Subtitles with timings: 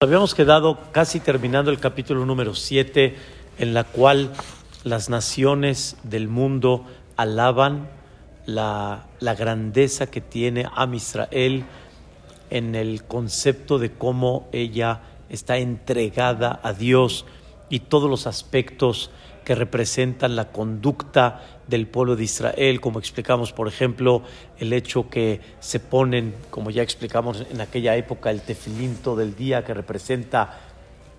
[0.00, 3.16] Habíamos quedado casi terminando el capítulo número 7,
[3.58, 4.30] en la cual
[4.84, 6.86] las naciones del mundo
[7.16, 7.88] alaban
[8.46, 11.64] la, la, grandeza que tiene Am Israel
[12.50, 15.00] en el concepto de cómo ella
[15.30, 17.26] está entregada a Dios
[17.68, 19.10] y todos los aspectos
[19.44, 24.22] que representan la conducta del pueblo de Israel, como explicamos, por ejemplo,
[24.58, 29.36] el hecho que se ponen, como ya explicamos en aquella época, el tefilín todo el
[29.36, 30.58] día, que representa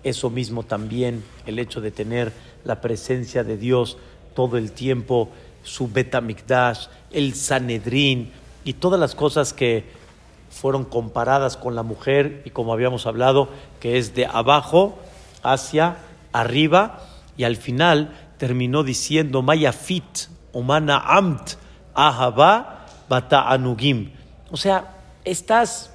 [0.02, 2.32] eso mismo también, el hecho de tener
[2.64, 3.96] la presencia de Dios
[4.34, 5.30] todo el tiempo,
[5.62, 8.32] su Betamikdash, el Sanedrín
[8.64, 9.84] y todas las cosas que
[10.50, 14.98] fueron comparadas con la mujer y como habíamos hablado, que es de abajo
[15.42, 15.98] hacia
[16.32, 17.06] arriba
[17.36, 21.52] y al final terminó diciendo Mayafit, Omana Amt,
[21.94, 24.12] Ahaba, Bata Anugim.
[24.50, 25.92] O sea, estás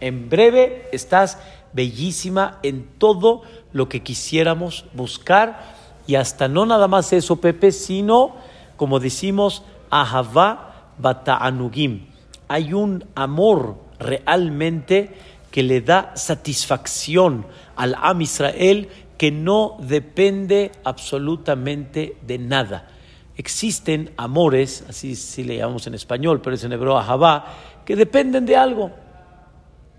[0.00, 1.38] en breve, estás
[1.72, 5.74] bellísima en todo lo que quisiéramos buscar
[6.06, 8.36] y hasta no nada más eso, Pepe, sino,
[8.76, 12.06] como decimos, Ahaba, Bata Anugim.
[12.48, 15.16] Hay un amor realmente
[15.50, 17.46] que le da satisfacción
[17.76, 22.88] al Am Israel que no depende absolutamente de nada.
[23.36, 27.44] Existen amores, así sí le llamamos en español, pero es en hebreo ahabá,
[27.84, 28.90] que dependen de algo.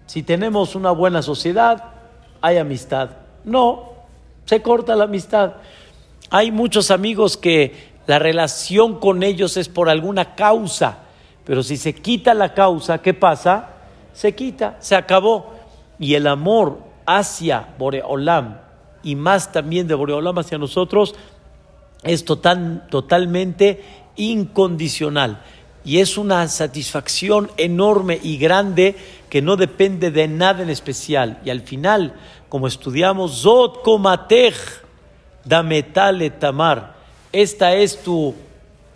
[0.07, 1.83] Si tenemos una buena sociedad,
[2.41, 3.11] hay amistad.
[3.43, 3.91] No,
[4.45, 5.53] se corta la amistad.
[6.31, 10.99] Hay muchos amigos que la relación con ellos es por alguna causa,
[11.45, 13.69] pero si se quita la causa, ¿qué pasa?
[14.13, 15.53] Se quita, se acabó.
[15.99, 18.57] Y el amor hacia Boreolam,
[19.03, 21.15] y más también de Boreolam hacia nosotros
[22.07, 23.83] es total, totalmente
[24.15, 25.41] incondicional.
[25.85, 28.95] Y es una satisfacción enorme y grande
[29.29, 31.39] que no depende de nada en especial.
[31.45, 32.13] Y al final,
[32.49, 34.55] como estudiamos, Zot komatech
[35.45, 36.95] dametale tamar.
[37.31, 38.35] Esta es tu,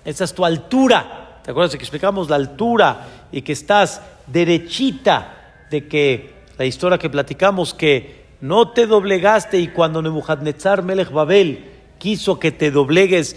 [0.03, 1.39] esta es tu altura.
[1.43, 7.09] ¿Te acuerdas que explicamos la altura y que estás derechita de que la historia que
[7.09, 13.35] platicamos que no te doblegaste y cuando Nebuchadnezzar Melech Babel quiso que te doblegues,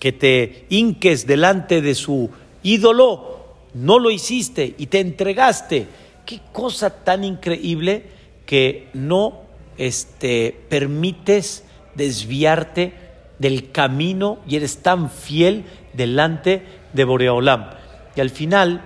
[0.00, 2.28] que te hinques delante de su
[2.64, 5.86] ídolo, no lo hiciste y te entregaste.
[6.26, 8.02] Qué cosa tan increíble
[8.46, 9.42] que no
[9.78, 11.62] este, permites
[11.94, 12.94] desviarte
[13.38, 16.62] del camino y eres tan fiel delante
[16.92, 17.70] de Boreolam.
[18.16, 18.82] Y al final,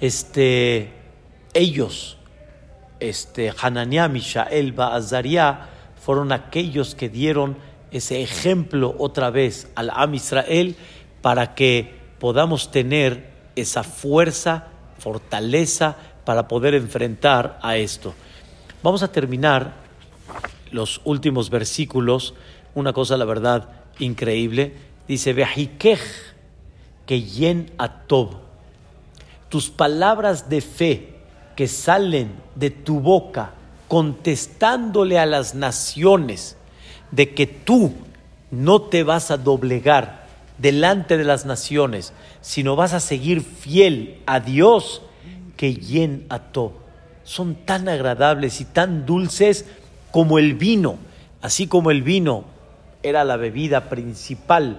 [0.00, 0.90] este,
[1.54, 2.18] ellos
[2.98, 5.68] este, Hananiah, Mishael, Baazaria
[6.00, 7.56] fueron aquellos que dieron
[7.90, 10.76] ese ejemplo otra vez al Am Israel
[11.22, 14.68] para que podamos tener esa fuerza,
[14.98, 18.14] fortaleza para poder enfrentar a esto.
[18.82, 19.72] Vamos a terminar
[20.70, 22.34] los últimos versículos,
[22.74, 24.74] una cosa la verdad increíble,
[25.06, 26.00] dice, Vehikej
[27.06, 28.36] que yen atob,
[29.48, 31.14] tus palabras de fe,
[31.56, 33.52] que salen de tu boca
[33.88, 36.57] contestándole a las naciones
[37.10, 37.94] de que tú
[38.50, 40.26] no te vas a doblegar
[40.58, 45.02] delante de las naciones, sino vas a seguir fiel a Dios,
[45.56, 46.72] que yen ató.
[47.24, 49.66] Son tan agradables y tan dulces
[50.10, 50.98] como el vino,
[51.42, 52.44] así como el vino
[53.02, 54.78] era la bebida principal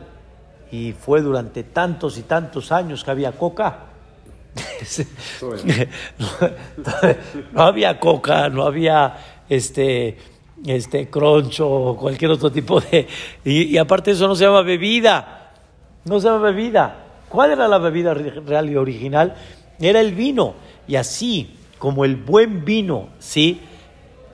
[0.71, 3.85] y fue durante tantos y tantos años que había coca.
[7.53, 9.17] No, había coca, no había
[9.47, 10.17] este,
[10.65, 13.07] este croncho o cualquier otro tipo de...
[13.43, 15.51] Y, aparte eso no se llama bebida,
[16.05, 17.05] no se llama bebida.
[17.29, 19.35] ¿Cuál era la bebida real y original?
[19.79, 20.55] Era el vino.
[20.87, 23.61] Y así como el buen vino, ¿sí?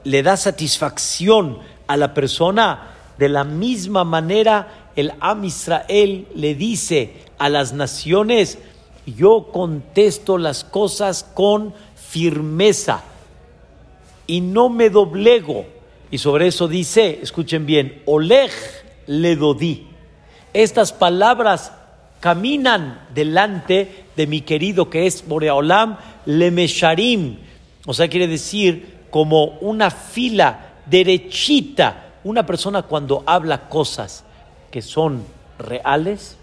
[0.04, 7.14] Le da satisfacción a la persona, de la misma manera el Am Israel le dice
[7.38, 8.58] a las naciones,
[9.06, 13.04] yo contesto las cosas con firmeza
[14.26, 15.66] y no me doblego.
[16.16, 18.50] Y sobre eso dice, escuchen bien, Oleg
[19.06, 19.86] le dodí.
[20.54, 21.74] Estas palabras
[22.22, 27.40] caminan delante de mi querido que es Boreolam Lemesharim.
[27.86, 32.14] O sea, quiere decir como una fila derechita.
[32.24, 34.24] Una persona cuando habla cosas
[34.72, 35.22] que son
[35.60, 36.38] reales,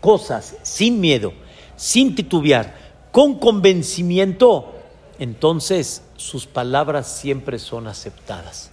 [0.00, 1.32] cosas sin miedo,
[1.76, 2.74] sin titubear,
[3.12, 4.74] con convencimiento,
[5.20, 8.71] entonces sus palabras siempre son aceptadas.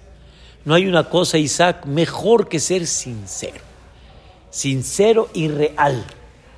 [0.65, 3.63] No hay una cosa, Isaac, mejor que ser sincero.
[4.49, 6.03] Sincero y real.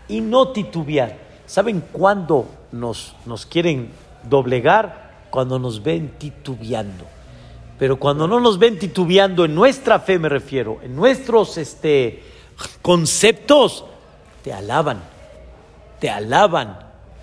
[0.07, 1.18] Y no titubear.
[1.45, 3.89] ¿Saben cuándo nos, nos quieren
[4.30, 5.12] doblegar?
[5.31, 7.06] cuando nos ven titubeando.
[7.80, 12.21] Pero cuando no nos ven titubeando en nuestra fe, me refiero, en nuestros este,
[12.83, 13.86] conceptos,
[14.44, 15.01] te alaban,
[16.00, 16.77] te alaban,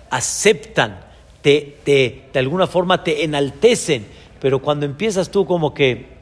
[0.09, 0.99] aceptan,
[1.41, 4.05] te, te, de alguna forma te enaltecen.
[4.41, 6.18] Pero cuando empiezas tú como que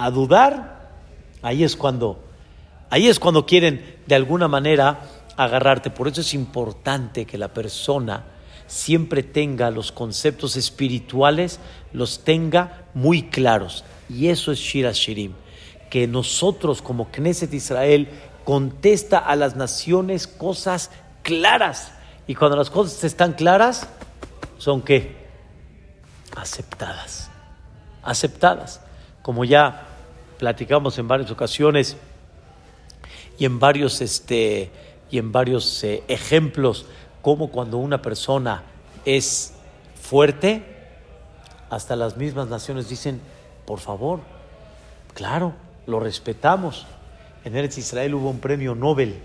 [0.00, 0.88] a dudar,
[1.42, 2.24] ahí es cuando,
[2.88, 5.00] ahí es cuando quieren de alguna manera
[5.36, 5.90] agarrarte.
[5.90, 8.24] Por eso es importante que la persona
[8.66, 11.60] siempre tenga los conceptos espirituales,
[11.92, 13.84] los tenga muy claros.
[14.08, 15.34] Y eso es Shira Shirim.
[15.90, 18.08] Que nosotros como Knesset Israel
[18.44, 20.90] contesta a las naciones cosas
[21.22, 21.92] claras.
[22.26, 23.86] Y cuando las cosas están claras,
[24.56, 25.26] son qué?
[26.34, 27.28] Aceptadas.
[28.02, 28.80] Aceptadas.
[29.20, 29.88] Como ya
[30.40, 31.98] platicamos en varias ocasiones
[33.38, 34.70] y en varios, este,
[35.10, 36.86] y en varios eh, ejemplos,
[37.20, 38.62] como cuando una persona
[39.04, 39.52] es
[40.00, 40.62] fuerte,
[41.68, 43.20] hasta las mismas naciones dicen,
[43.66, 44.20] por favor,
[45.12, 45.52] claro,
[45.86, 46.86] lo respetamos.
[47.44, 49.16] En Eretz Israel hubo un premio Nobel,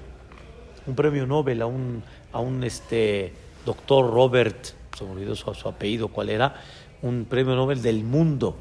[0.85, 2.03] un premio Nobel a un,
[2.33, 3.31] a un este,
[3.65, 4.65] doctor Robert,
[4.97, 6.61] se me olvidó su, su apellido, cuál era,
[7.01, 8.57] un premio Nobel del mundo.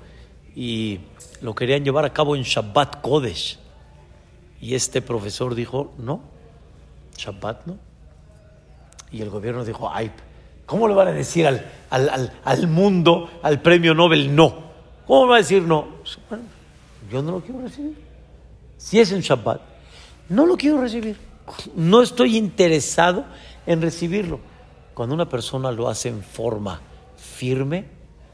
[0.55, 1.01] Y
[1.41, 3.59] lo querían llevar a cabo en Shabbat Kodesh.
[4.61, 6.23] Y este profesor dijo, no,
[7.17, 7.79] Shabbat no.
[9.11, 10.11] Y el gobierno dijo, ay,
[10.67, 14.65] ¿cómo le van a decir al, al, al, mundo, al premio Nobel, no?
[15.07, 15.87] ¿Cómo va a decir no?
[16.29, 16.45] Bueno,
[17.11, 17.97] yo no lo quiero recibir.
[18.79, 19.61] Si es en Shabbat,
[20.29, 21.17] no lo quiero recibir.
[21.75, 23.25] No estoy interesado
[23.67, 24.41] en recibirlo.
[24.95, 26.81] Cuando una persona lo hace en forma
[27.17, 27.85] firme,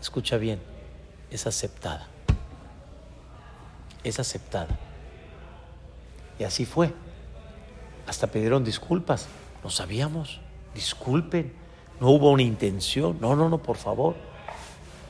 [0.00, 0.61] escucha bien,
[1.31, 2.09] es aceptada.
[4.05, 4.79] Es aceptada.
[6.38, 6.93] Y así fue.
[8.06, 9.29] Hasta pidieron disculpas.
[9.62, 10.41] No sabíamos.
[10.75, 11.52] Disculpen.
[12.00, 13.19] No hubo una intención.
[13.20, 14.17] No, no, no, por favor.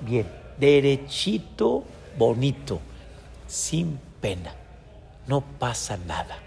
[0.00, 0.26] Bien.
[0.58, 1.84] Derechito,
[2.18, 2.80] bonito.
[3.46, 4.54] Sin pena.
[5.26, 6.38] No pasa nada.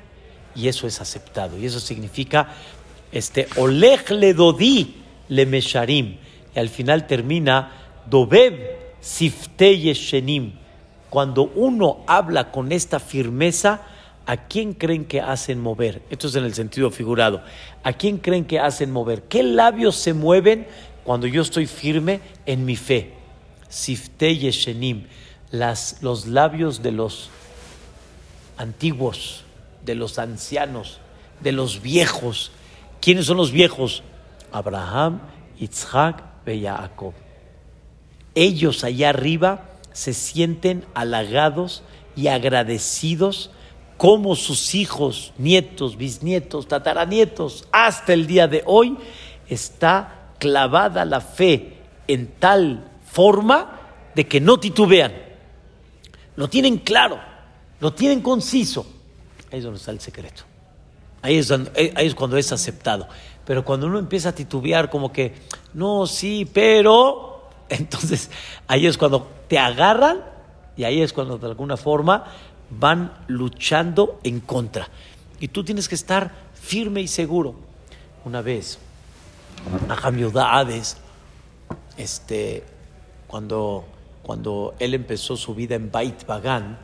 [0.56, 1.58] Y eso es aceptado.
[1.58, 2.50] Y eso significa,
[3.12, 6.18] este, Oleg le dodi le mesharim.
[6.56, 7.72] Y al final termina,
[8.06, 10.54] Dobev sifte yeshenim.
[11.14, 13.82] Cuando uno habla con esta firmeza,
[14.26, 16.02] ¿a quién creen que hacen mover?
[16.10, 17.44] Esto es en el sentido figurado.
[17.84, 19.22] ¿A quién creen que hacen mover?
[19.22, 20.66] ¿Qué labios se mueven
[21.04, 23.14] cuando yo estoy firme en mi fe?
[23.70, 25.06] Sifte yeshenim.
[25.52, 27.30] Los labios de los
[28.58, 29.44] antiguos,
[29.86, 30.98] de los ancianos,
[31.42, 32.52] de los viejos.
[33.02, 34.02] ¿Quiénes son los viejos?
[34.52, 35.22] Abraham,
[35.60, 37.14] Isaac y Jacob.
[38.34, 41.84] Ellos allá arriba se sienten halagados
[42.16, 43.52] y agradecidos
[43.98, 48.98] como sus hijos, nietos, bisnietos, tataranietos, hasta el día de hoy,
[49.48, 53.80] está clavada la fe en tal forma
[54.16, 55.14] de que no titubean.
[56.36, 57.20] Lo tienen claro,
[57.80, 58.86] lo tienen conciso.
[59.52, 60.44] Ahí es donde está el secreto.
[61.22, 63.08] Ahí es, ahí es cuando es aceptado.
[63.46, 65.34] Pero cuando uno empieza a titubear como que,
[65.74, 67.33] no, sí, pero,
[67.76, 68.30] entonces
[68.68, 70.22] ahí es cuando te agarran
[70.76, 72.26] y ahí es cuando de alguna forma
[72.70, 74.88] van luchando en contra.
[75.40, 77.56] Y tú tienes que estar firme y seguro.
[78.26, 78.80] Una vez,
[79.90, 80.98] a Hades,
[81.98, 82.64] este,
[83.28, 83.86] cuando,
[84.24, 86.78] cuando él empezó su vida en Bait Bagan,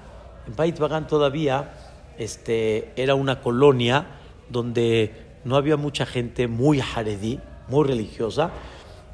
[0.46, 1.74] en Bait Bagan todavía
[2.18, 4.06] este, era una colonia
[4.50, 8.52] donde no había mucha gente muy jaredí, muy religiosa,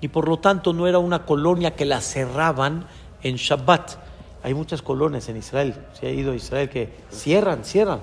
[0.02, 2.88] y por lo tanto no era una colonia que la cerraban
[3.24, 3.92] en Shabbat.
[4.44, 8.00] Hay muchas colonias en Israel, si ha ido a Israel, que cierran, cierran.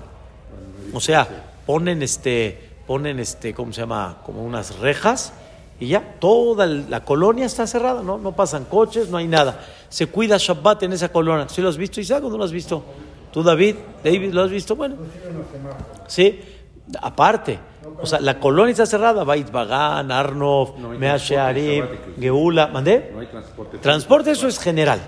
[0.93, 1.27] O sea,
[1.65, 4.17] ponen este, ponen este, ¿cómo se llama?
[4.25, 5.33] Como unas rejas
[5.79, 8.17] y ya, toda la colonia está cerrada, ¿no?
[8.17, 9.65] No pasan coches, no hay nada.
[9.89, 11.49] Se cuida Shabbat en esa colonia.
[11.49, 12.83] ¿Sí lo has visto, Isaac, o no lo has visto?
[13.31, 13.75] ¿Tú, David?
[14.03, 14.75] ¿David lo has visto?
[14.75, 14.95] Bueno.
[16.07, 16.39] Sí,
[17.01, 17.59] aparte.
[18.01, 19.23] O sea, la colonia está cerrada.
[19.23, 22.67] Bait Bagan, Arnov, no Mea Geula.
[22.67, 23.11] ¿Mandé?
[23.13, 23.77] No hay transporte.
[23.77, 24.99] Transporte, eso es general.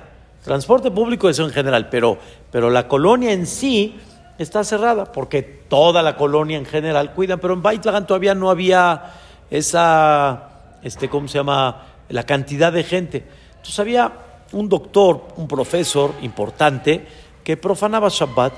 [0.43, 1.89] Transporte público, eso en general.
[1.89, 2.17] Pero,
[2.51, 3.99] pero la colonia en sí
[4.37, 7.37] está cerrada porque toda la colonia en general cuida.
[7.37, 9.13] Pero en Bait Bagan todavía no había
[9.49, 11.83] esa, este, ¿cómo se llama?
[12.09, 13.25] La cantidad de gente.
[13.49, 14.11] Entonces había
[14.51, 17.05] un doctor, un profesor importante
[17.43, 18.53] que profanaba Shabbat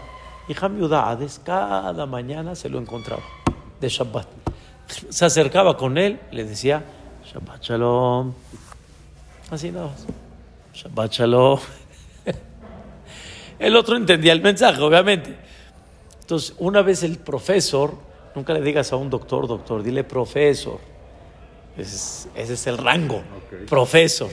[0.48, 0.78] y Ham
[1.44, 3.22] cada mañana se lo encontraba
[3.80, 4.28] de Shabbat.
[5.10, 6.84] Se acercaba con él, le decía,
[7.26, 8.34] Shabbat Shalom.
[9.50, 10.06] Así nada más.
[10.74, 11.60] Shabbat Shalom.
[13.60, 15.36] El otro entendía el mensaje, obviamente.
[16.22, 17.96] Entonces, una vez el profesor,
[18.36, 20.80] nunca le digas a un doctor, doctor, dile profesor.
[21.78, 23.22] Ese es, ese es el rango,
[23.68, 24.30] profesor.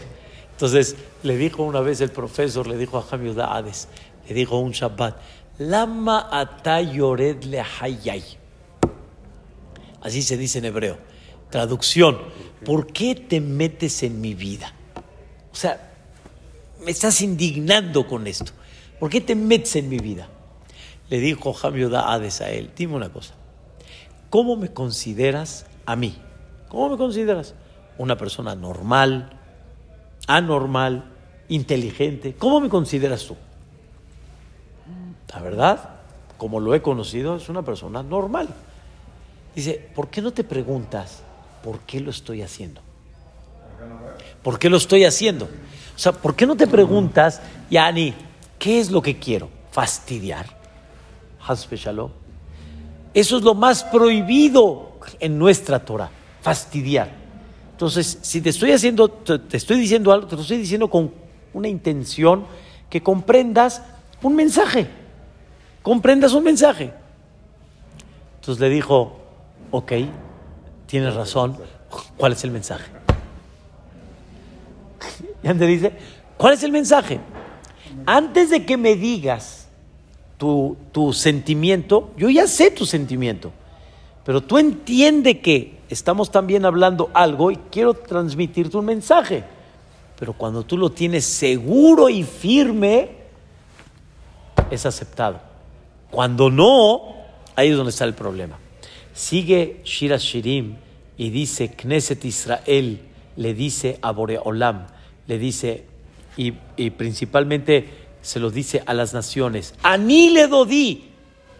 [0.50, 3.88] Entonces le dijo una vez el profesor, le dijo a Jamiuda Hades,
[4.28, 5.16] le dijo un Shabbat,
[5.58, 8.22] Lama atayored le hayay.
[10.04, 10.98] Así se dice en hebreo.
[11.50, 12.18] Traducción,
[12.64, 14.72] ¿por qué te metes en mi vida?
[15.50, 15.92] O sea,
[16.84, 18.52] me estás indignando con esto.
[19.00, 20.28] ¿Por qué te metes en mi vida?
[21.08, 23.34] Le dijo Jamiuda Hades a él, dime una cosa,
[24.30, 26.16] ¿cómo me consideras a mí?
[26.68, 27.54] ¿Cómo me consideras?
[27.96, 29.38] Una persona normal,
[30.26, 31.12] anormal,
[31.48, 32.34] inteligente.
[32.34, 33.36] ¿Cómo me consideras tú?
[35.32, 35.90] La verdad,
[36.36, 38.48] como lo he conocido, es una persona normal.
[39.54, 41.22] Dice, ¿por qué no te preguntas
[41.62, 42.80] por qué lo estoy haciendo?
[44.42, 45.44] ¿Por qué lo estoy haciendo?
[45.44, 48.14] O sea, ¿por qué no te preguntas, Yani,
[48.58, 49.48] qué es lo que quiero?
[49.70, 50.46] ¿Fastidiar?
[53.12, 56.10] Eso es lo más prohibido en nuestra Torah,
[56.42, 57.10] fastidiar.
[57.70, 61.12] Entonces, si te estoy haciendo, te estoy diciendo algo, te lo estoy diciendo con
[61.52, 62.46] una intención
[62.90, 63.82] que comprendas
[64.22, 64.88] un mensaje.
[65.82, 66.92] Comprendas un mensaje.
[68.40, 69.23] Entonces le dijo,
[69.76, 69.92] ok,
[70.86, 71.56] tienes razón,
[72.16, 72.84] ¿cuál es el mensaje?
[75.42, 75.92] Y antes dice,
[76.38, 77.18] ¿cuál es el mensaje?
[78.06, 79.66] Antes de que me digas
[80.38, 83.52] tu, tu sentimiento, yo ya sé tu sentimiento,
[84.24, 89.44] pero tú entiende que estamos también hablando algo y quiero transmitirte un mensaje.
[90.18, 93.10] Pero cuando tú lo tienes seguro y firme,
[94.70, 95.40] es aceptado.
[96.10, 97.16] Cuando no,
[97.56, 98.58] ahí es donde está el problema.
[99.14, 100.74] Sigue Shira Shirim
[101.16, 103.00] y dice, Knesset Israel
[103.36, 104.86] le dice a Boreolam,
[105.28, 105.84] le dice,
[106.36, 106.50] y,
[106.90, 107.88] principalmente
[108.22, 111.04] se lo dice a las naciones, Ani le dodi,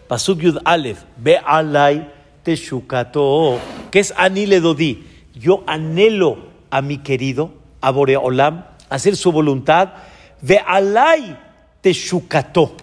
[0.09, 2.11] Pasuk Yud Aleph, Be alay
[2.43, 3.57] teshukato,
[3.89, 5.05] que es Ani le dodi.
[5.33, 6.37] Yo anhelo
[6.69, 9.93] a mi querido, a Boreolam, hacer su voluntad,
[10.41, 11.37] Ve alay
[11.79, 12.75] teshukato.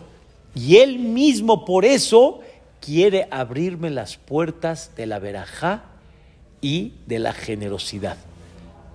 [0.54, 2.40] Y él mismo por eso
[2.84, 5.84] quiere abrirme las puertas de la verajá
[6.60, 8.16] y de la generosidad.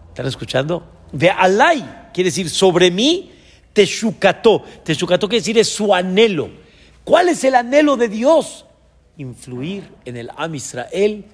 [0.10, 0.86] ¿Están escuchando?
[1.12, 3.32] De alay, quiere decir sobre mí,
[3.72, 4.64] teshukato.
[4.84, 6.50] Teshukato quiere decir es su anhelo.
[7.04, 8.66] ¿Cuál es el anhelo de Dios?
[9.18, 11.26] Influir en el Am Israel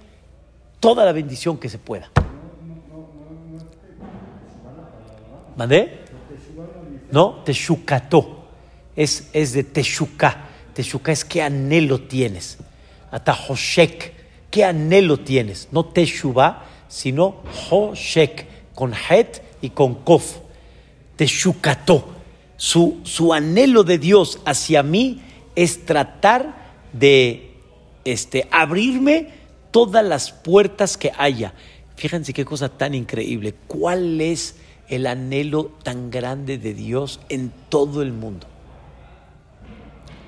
[0.79, 2.11] toda la bendición que se pueda.
[5.57, 6.03] ¿Mandé?
[7.11, 8.43] No, teshukato.
[8.95, 10.49] Es, es de teshuka.
[10.73, 12.57] Teshuka es qué anhelo tienes.
[13.11, 14.13] Atahoshek,
[14.49, 15.67] qué anhelo tienes.
[15.71, 20.37] No teshuva, sino hoshek, con het y con kof.
[21.15, 22.09] Teshukato.
[22.57, 25.21] Su, su anhelo de Dios hacia mí
[25.55, 26.55] es tratar
[26.93, 27.51] de
[28.05, 29.29] este, abrirme
[29.71, 31.53] todas las puertas que haya.
[31.95, 33.53] Fíjense qué cosa tan increíble.
[33.67, 34.55] ¿Cuál es
[34.87, 38.47] el anhelo tan grande de Dios en todo el mundo?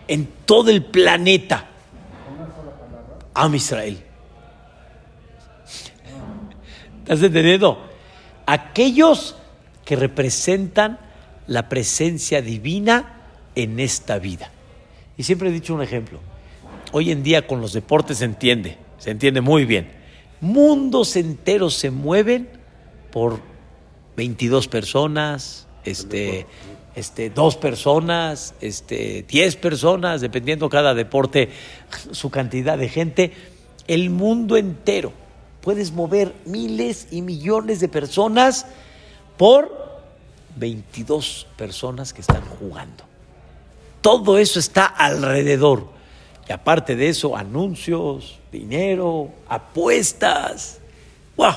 [0.08, 1.68] En todo el planeta.
[3.34, 4.02] Am Israel.
[7.04, 7.86] ¿Estás entendiendo?
[8.46, 9.36] Aquellos
[9.84, 11.00] que representan
[11.48, 13.22] la presencia divina
[13.56, 14.50] en esta vida.
[15.18, 16.20] Y siempre he dicho un ejemplo.
[16.92, 19.92] Hoy en día con los deportes se entiende, se entiende muy bien.
[20.42, 22.50] Mundos enteros se mueven
[23.12, 23.40] por
[24.18, 26.46] 22 personas, este,
[26.96, 31.50] este, dos personas, este, diez personas, dependiendo cada deporte,
[32.12, 33.34] su cantidad de gente.
[33.88, 35.12] El mundo entero.
[35.62, 38.66] Puedes mover miles y millones de personas
[39.38, 39.86] por
[40.56, 43.04] 22 personas que están jugando.
[44.02, 45.90] Todo eso está alrededor.
[46.48, 50.80] Y aparte de eso, anuncios, dinero, apuestas.
[51.36, 51.54] ¡Wow!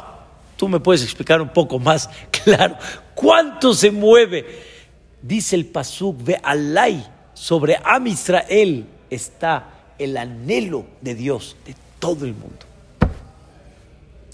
[0.56, 2.08] Tú me puedes explicar un poco más
[2.44, 2.76] claro
[3.14, 4.77] cuánto se mueve.
[5.22, 12.24] Dice el Pasuk, ve Alay, sobre Am Israel está el anhelo de Dios de todo
[12.24, 12.66] el mundo.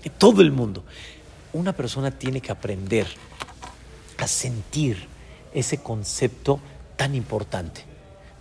[0.03, 0.85] De todo el mundo.
[1.53, 3.07] Una persona tiene que aprender
[4.19, 5.07] a sentir
[5.53, 6.61] ese concepto
[6.97, 7.85] tan importante.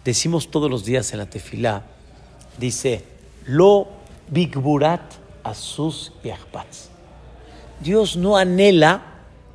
[0.04, 1.84] Decimos todos los días en la tefilá,
[2.58, 3.04] dice,
[3.46, 3.88] lo
[4.30, 5.02] bigburat
[5.44, 6.90] asus yachpatz.
[7.80, 9.04] Dios no anhela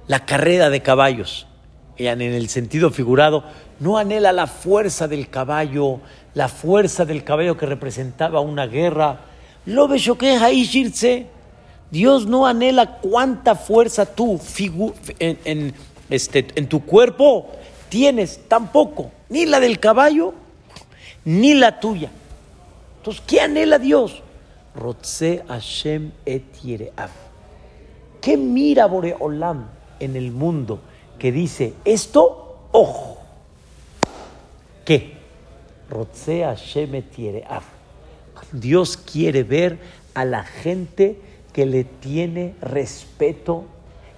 [0.06, 1.47] la carrera de caballos,
[1.98, 3.44] en el sentido figurado,
[3.80, 6.00] no anhela la fuerza del caballo,
[6.34, 9.20] la fuerza del caballo que representaba una guerra.
[9.66, 11.26] Lo que
[11.90, 14.40] Dios no anhela cuánta fuerza tú
[15.18, 15.74] en, en,
[16.10, 17.50] este, en tu cuerpo
[17.88, 20.34] tienes, tampoco, ni la del caballo,
[21.24, 22.10] ni la tuya.
[22.98, 24.22] Entonces, ¿qué anhela Dios?
[24.74, 26.44] Rotze Hashem et
[28.20, 29.66] ¿Qué mira Boreolam
[29.98, 30.80] en el mundo?
[31.18, 33.18] Que dice, esto, ojo,
[34.84, 35.18] ¿qué?
[35.90, 36.54] Rotzea
[38.52, 39.78] Dios quiere ver
[40.14, 41.18] a la gente
[41.52, 43.64] que le tiene respeto,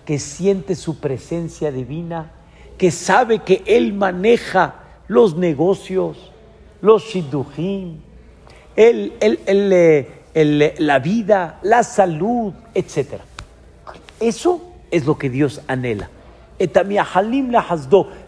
[0.04, 2.32] que siente su presencia divina,
[2.76, 4.74] que sabe que Él maneja
[5.08, 6.30] los negocios,
[6.80, 7.98] los shidduchim,
[8.76, 13.20] el, el, la vida, la salud, etc.
[14.18, 16.10] Eso es lo que Dios anhela.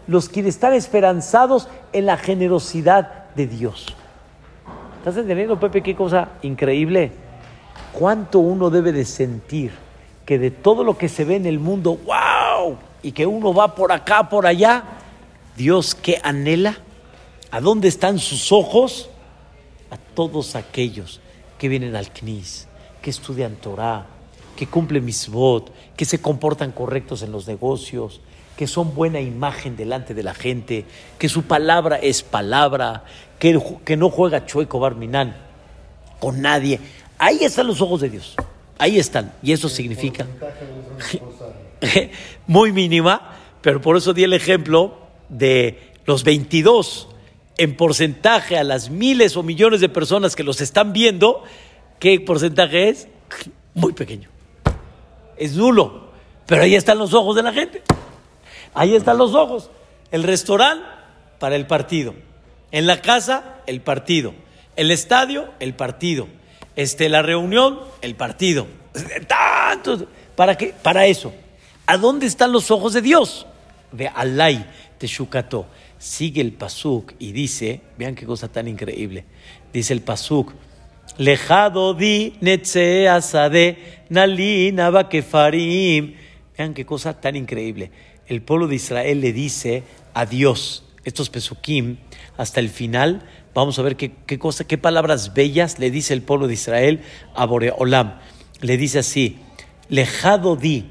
[0.07, 3.95] Los quiere estar esperanzados en la generosidad de Dios.
[4.97, 7.11] ¿Estás entendiendo, Pepe, qué cosa increíble?
[7.91, 9.71] ¿Cuánto uno debe de sentir
[10.25, 13.75] que de todo lo que se ve en el mundo, wow, y que uno va
[13.75, 14.83] por acá, por allá,
[15.55, 16.77] Dios que anhela,
[17.51, 19.09] ¿a dónde están sus ojos?
[19.91, 21.19] A todos aquellos
[21.57, 22.67] que vienen al CNIS,
[23.01, 24.05] que estudian Torah,
[24.55, 28.21] que cumplen misbot, que se comportan correctos en los negocios,
[28.57, 30.85] que son buena imagen delante de la gente,
[31.17, 33.05] que su palabra es palabra,
[33.39, 35.35] que, que no juega chueco barminán
[36.19, 36.79] con nadie.
[37.17, 38.35] Ahí están los ojos de Dios.
[38.77, 39.33] Ahí están.
[39.41, 40.25] Y eso significa
[42.47, 44.97] muy mínima, pero por eso di el ejemplo
[45.29, 47.07] de los 22
[47.57, 51.43] en porcentaje a las miles o millones de personas que los están viendo.
[51.99, 53.07] ¿Qué porcentaje es?
[53.73, 54.32] Muy pequeño.
[55.37, 56.11] Es nulo.
[56.45, 57.81] Pero ahí están los ojos de la gente.
[58.73, 59.69] Ahí están los ojos.
[60.11, 60.85] El restaurante
[61.39, 62.13] para el partido.
[62.71, 64.33] En la casa, el partido.
[64.75, 66.27] El estadio, el partido.
[66.75, 68.67] Este, la reunión, el partido.
[69.27, 70.05] Tantos.
[70.35, 70.73] ¿Para qué?
[70.81, 71.33] Para eso.
[71.85, 73.45] ¿A dónde están los ojos de Dios?
[73.91, 74.65] De Alay,
[74.97, 75.67] Teshukato.
[75.99, 79.25] Sigue el Pasuk y dice, vean qué cosa tan increíble.
[79.71, 80.51] Dice el Pasuk,
[81.17, 83.77] Lejado di netze asade
[84.09, 86.15] nalina bakefarim.
[86.57, 87.91] Vean qué cosa tan increíble.
[88.27, 89.83] El pueblo de Israel le dice
[90.13, 91.97] a Dios, estos pesukim,
[92.37, 93.21] hasta el final,
[93.53, 97.01] vamos a ver qué, qué, cosa, qué palabras bellas le dice el pueblo de Israel
[97.35, 98.19] a Boreolam.
[98.61, 99.37] Le dice así,
[99.89, 100.85] lejado di,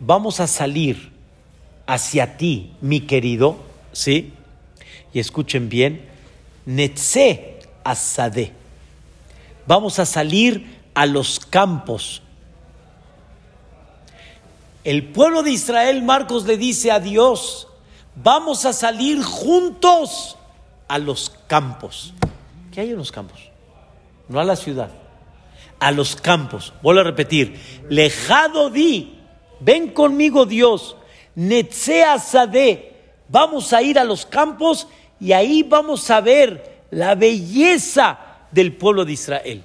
[0.00, 1.10] vamos a salir
[1.86, 3.58] hacia ti, mi querido,
[3.92, 4.32] ¿sí?
[5.12, 6.00] Y escuchen bien,
[6.64, 8.61] netze asade
[9.66, 12.22] vamos a salir a los campos.
[14.84, 17.68] El pueblo de Israel, Marcos le dice a Dios,
[18.16, 20.36] vamos a salir juntos
[20.88, 22.12] a los campos.
[22.72, 23.50] ¿Qué hay en los campos?
[24.28, 24.90] No a la ciudad,
[25.78, 26.72] a los campos.
[26.82, 29.18] Vuelvo a repetir, lejado di,
[29.60, 30.96] ven conmigo Dios,
[31.34, 32.96] netzea sade,
[33.28, 34.88] vamos a ir a los campos
[35.20, 39.64] y ahí vamos a ver la belleza del pueblo de Israel.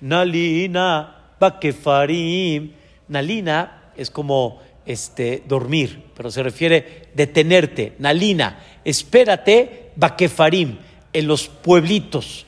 [0.00, 2.72] Nalina, Bakefarim.
[3.08, 7.94] Nalina es como este, dormir, pero se refiere detenerte.
[7.98, 10.78] Nalina, espérate, Bakefarim,
[11.12, 12.46] en los pueblitos.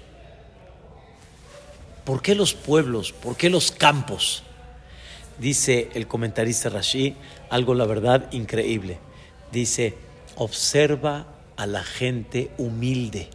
[2.05, 3.13] ¿Por qué los pueblos?
[3.13, 4.43] ¿Por qué los campos?
[5.39, 7.17] Dice el comentarista Rashi
[7.51, 8.99] algo, la verdad, increíble.
[9.53, 9.95] Dice,
[10.37, 13.29] observa a la gente humilde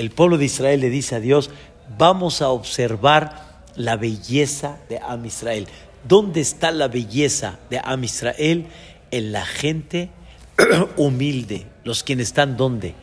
[0.00, 1.50] el pueblo de Israel le dice a Dios,
[1.98, 5.68] vamos a observar la belleza de Am Israel.
[6.08, 8.64] ¿Dónde está la belleza de Am Israel?
[9.10, 10.08] En la gente
[10.96, 12.94] humilde, los quienes están ¿dónde?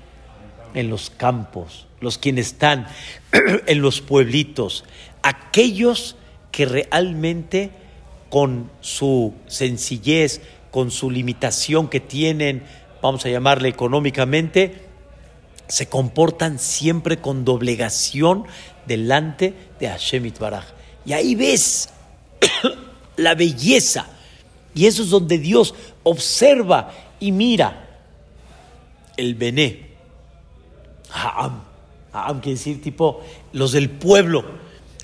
[0.74, 2.88] En los campos, los quienes están
[3.68, 4.84] en los pueblitos,
[5.22, 6.16] aquellos
[6.52, 7.70] que realmente
[8.30, 12.64] con su sencillez, con su limitación que tienen,
[13.04, 14.87] vamos a llamarle económicamente,
[15.68, 18.46] se comportan siempre con doblegación
[18.86, 20.66] delante de Hashem Itbaraj.
[21.06, 21.90] Y ahí ves
[23.18, 24.08] la belleza.
[24.74, 28.02] Y eso es donde Dios observa y mira
[29.18, 29.88] el Bené.
[31.12, 31.64] Ha'am.
[32.14, 33.22] Ha'am quiere decir tipo
[33.54, 34.46] los del pueblo,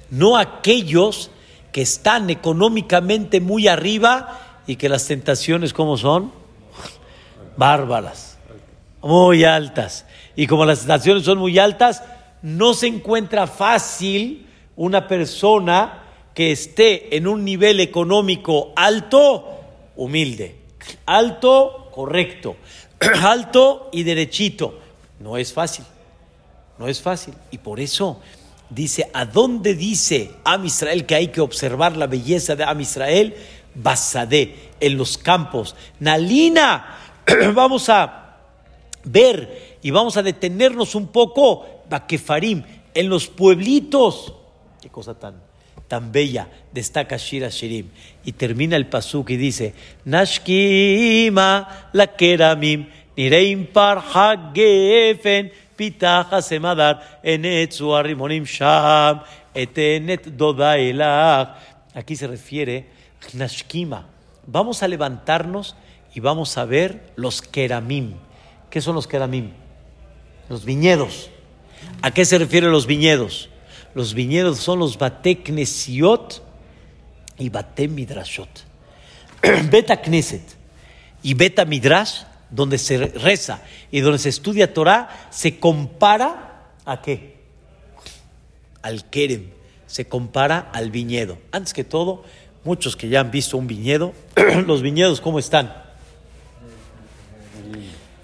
[0.10, 1.32] no aquellos
[1.72, 6.32] que están económicamente muy arriba y que las tentaciones, como son?
[7.58, 8.38] Bárbaras,
[9.02, 12.04] muy altas y como las estaciones son muy altas,
[12.42, 19.62] no se encuentra fácil una persona que esté en un nivel económico alto,
[19.96, 20.56] humilde,
[21.06, 22.56] alto, correcto,
[23.22, 24.80] alto y derechito.
[25.20, 25.86] No es fácil,
[26.80, 27.34] no es fácil.
[27.52, 28.20] Y por eso
[28.70, 33.36] dice, ¿a dónde dice Am Israel que hay que observar la belleza de Am Israel?
[33.76, 35.76] Basadé, en los campos.
[36.00, 36.98] Nalina,
[37.54, 38.38] vamos a
[39.06, 44.34] ver y vamos a detenernos un poco, Bakefarim, en los pueblitos.
[44.82, 45.36] Qué cosa tan,
[45.90, 47.90] tan bella, destaca Shira Shirim.
[48.24, 49.74] Y termina el pasuk y dice,
[50.06, 59.22] Nashkima la keramim, nireim par hagefen, pitaja semadar, enetzu arrimonim sham,
[59.54, 61.58] etenet dodaelach.
[61.94, 62.88] Aquí se refiere
[63.34, 64.08] Nashkima.
[64.48, 65.76] Vamos a levantarnos
[66.16, 68.14] y vamos a ver los keramim.
[68.70, 69.63] ¿Qué son los keramim?
[70.54, 71.32] Los viñedos.
[72.04, 73.50] ¿A qué se refieren los viñedos?
[73.96, 76.44] Los viñedos son los bateknesiot
[77.40, 78.64] y batemidrashot.
[79.72, 80.44] Beta Knesset
[81.24, 87.38] y Beta Midrash, donde se reza y donde se estudia Torah, se compara a qué?
[88.84, 89.50] Al Kerem,
[89.88, 91.40] se compara al viñedo.
[91.52, 92.26] Antes que todo,
[92.64, 94.14] muchos que ya han visto un viñedo,
[94.68, 95.74] los viñedos, ¿cómo están?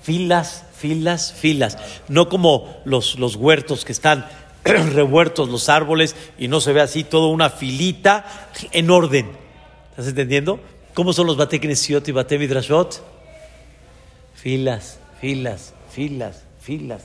[0.03, 1.77] Filas, filas, filas.
[2.07, 4.27] No como los, los huertos que están
[4.63, 8.25] revueltos los árboles y no se ve así toda una filita
[8.71, 9.29] en orden.
[9.91, 10.59] ¿Estás entendiendo?
[10.93, 13.03] ¿Cómo son los bateknesiot y batemidrashot?
[14.33, 17.03] Filas, filas, filas, filas.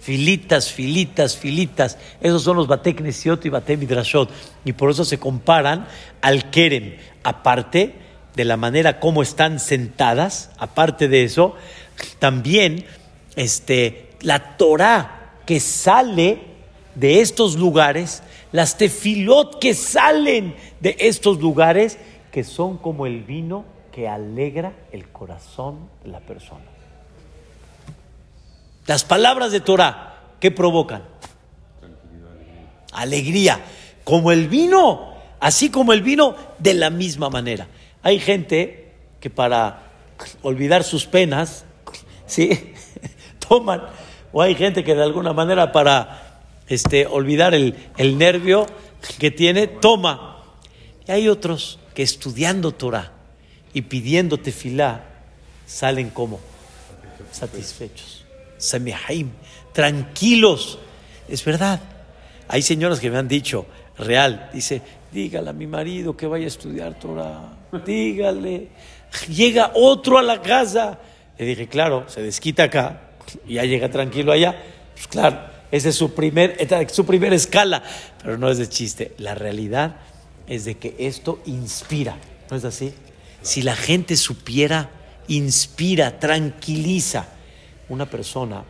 [0.00, 1.96] Filitas, filitas, filitas.
[2.20, 4.30] Esos son los bateknesiot y batemidrashot.
[4.66, 5.86] Y por eso se comparan
[6.20, 6.96] al kerem.
[7.22, 7.94] Aparte
[8.36, 11.54] de la manera como están sentadas, aparte de eso,
[12.18, 12.84] también
[13.36, 16.40] este, la Torah que sale
[16.94, 21.98] de estos lugares, las tefilot que salen de estos lugares,
[22.30, 26.64] que son como el vino que alegra el corazón de la persona.
[28.86, 31.02] Las palabras de Torah, ¿qué provocan?
[32.92, 33.60] Alegría.
[34.04, 37.68] Como el vino, así como el vino, de la misma manera.
[38.02, 39.90] Hay gente que para
[40.42, 41.64] olvidar sus penas,
[42.26, 42.73] ¿sí?
[43.48, 43.82] Toman,
[44.32, 47.76] o hay gente que de alguna manera para este, olvidar el,
[48.18, 48.66] nervio
[49.18, 50.42] que tiene, toma.
[51.06, 53.12] Y hay otros que estudiando Torah
[53.72, 55.04] y pidiendo tefilá
[55.66, 56.40] salen como
[57.30, 58.24] satisfechos,
[58.58, 59.30] samihaim,
[59.72, 60.78] tranquilos.
[61.28, 61.80] Es verdad.
[62.48, 66.48] Hay señoras que me han dicho, real, dice, dígale a mi marido que vaya a
[66.48, 68.68] estudiar Torah, dígale.
[69.28, 70.98] Llega otro a la casa.
[71.38, 73.13] Le dije, claro, se desquita acá
[73.48, 74.62] ya llega tranquilo allá.
[74.94, 76.56] Pues claro, esa es su, primer,
[76.90, 77.82] su primera escala,
[78.22, 79.14] pero no es de chiste.
[79.18, 79.96] La realidad
[80.46, 82.16] es de que esto inspira,
[82.50, 82.94] ¿no es así?
[83.42, 84.90] Si la gente supiera,
[85.28, 87.28] inspira, tranquiliza.
[87.88, 88.64] Una persona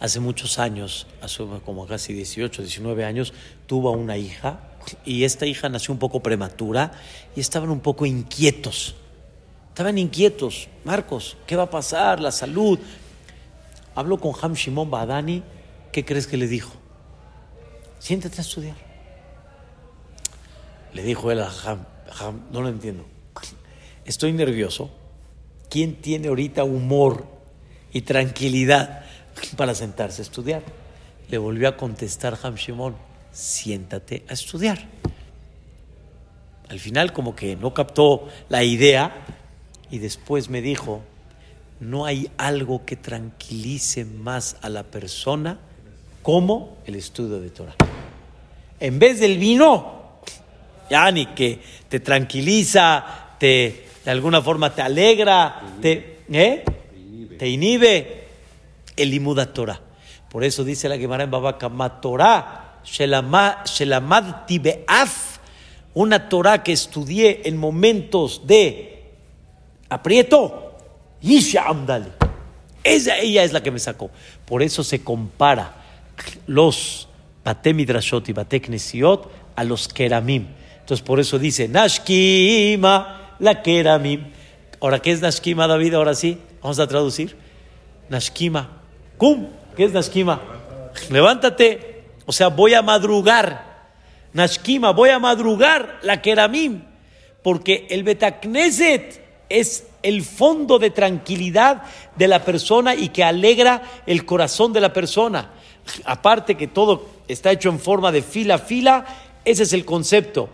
[0.00, 3.34] hace muchos años, hace como casi 18, 19 años,
[3.66, 4.60] tuvo una hija
[5.04, 6.92] y esta hija nació un poco prematura
[7.36, 8.94] y estaban un poco inquietos.
[9.68, 12.20] Estaban inquietos, Marcos, ¿qué va a pasar?
[12.20, 12.78] La salud.
[13.94, 15.42] Habló con Ham Shimon Badani
[15.92, 16.72] ¿qué crees que le dijo?
[17.98, 18.76] Siéntate a estudiar.
[20.92, 23.04] Le dijo él a Ham, no lo entiendo.
[24.04, 24.90] Estoy nervioso.
[25.68, 27.26] ¿Quién tiene ahorita humor
[27.92, 29.04] y tranquilidad
[29.56, 30.62] para sentarse a estudiar?
[31.28, 32.96] Le volvió a contestar Ham Shimon,
[33.30, 34.88] siéntate a estudiar.
[36.68, 39.24] Al final como que no captó la idea
[39.90, 41.02] y después me dijo,
[41.80, 45.58] no hay algo que tranquilice más a la persona
[46.22, 47.74] como el estudio de Torah.
[48.78, 50.20] En vez del vino,
[50.90, 56.64] ya ni que te tranquiliza, te, de alguna forma te alegra, te, ¿eh?
[57.38, 58.24] te inhibe
[58.96, 59.80] el limuda Torah.
[60.30, 65.38] Por eso dice la Gemara en Babakama, Torah, Shelamad Tibeaf,
[65.94, 69.10] una Torah que estudié en momentos de
[69.88, 70.69] aprieto,
[71.22, 72.10] Yisha Amdali.
[72.82, 74.10] Ella, ella es la que me sacó.
[74.46, 75.74] Por eso se compara
[76.46, 77.08] los
[77.44, 80.46] Batemidrashot y Bateknesiot a los Keramim.
[80.80, 84.32] Entonces por eso dice Nashkima, la Keramim.
[84.80, 85.94] Ahora, ¿qué es Nashkima, David?
[85.94, 87.36] Ahora sí, vamos a traducir.
[88.08, 88.80] Nashkima.
[89.16, 89.48] ¿Cum?
[89.76, 90.40] ¿Qué es Nashkima?
[91.10, 92.04] Levántate.
[92.26, 93.68] O sea, voy a madrugar.
[94.32, 96.82] Nashkima, voy a madrugar la Keramim.
[97.42, 101.82] Porque el Betakneset es el fondo de tranquilidad
[102.16, 105.50] de la persona y que alegra el corazón de la persona
[106.04, 109.04] aparte que todo está hecho en forma de fila a fila,
[109.44, 110.50] ese es el concepto.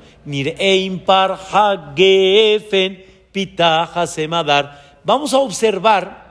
[5.04, 6.26] Vamos a observar